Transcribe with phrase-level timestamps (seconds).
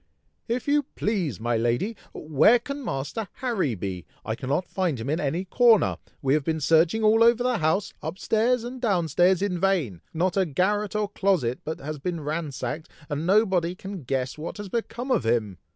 [0.47, 1.95] "If you please, my lady!
[2.11, 4.07] where can Master Harry be?
[4.25, 5.97] I cannot find him in any corner!
[6.23, 10.01] we have been searching all over the house, up stairs and down stairs, in vain.
[10.11, 14.57] Not a garret or a closet but has been ransacked, and nobody can guess what
[14.57, 15.59] has become of him!"